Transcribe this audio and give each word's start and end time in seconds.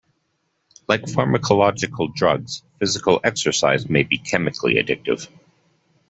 Like 0.87 1.03
pharmacological 1.03 2.11
drugs, 2.15 2.63
physical 2.79 3.19
exercise 3.23 3.87
may 3.87 4.01
be 4.01 4.17
chemically 4.17 4.83
addictive. 4.83 5.27